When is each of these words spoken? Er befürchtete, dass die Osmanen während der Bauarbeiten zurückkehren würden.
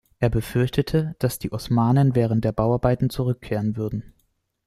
Er 0.17 0.29
befürchtete, 0.31 1.15
dass 1.19 1.37
die 1.37 1.51
Osmanen 1.51 2.15
während 2.15 2.43
der 2.43 2.53
Bauarbeiten 2.53 3.11
zurückkehren 3.11 3.75
würden. 3.77 4.15